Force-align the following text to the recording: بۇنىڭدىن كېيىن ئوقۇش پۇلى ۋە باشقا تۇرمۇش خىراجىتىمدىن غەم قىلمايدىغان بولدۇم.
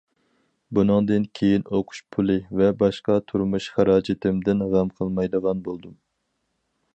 بۇنىڭدىن 0.77 1.27
كېيىن 1.39 1.67
ئوقۇش 1.79 1.99
پۇلى 2.15 2.37
ۋە 2.61 2.69
باشقا 2.79 3.17
تۇرمۇش 3.33 3.69
خىراجىتىمدىن 3.77 4.65
غەم 4.73 4.91
قىلمايدىغان 4.97 5.63
بولدۇم. 5.69 5.95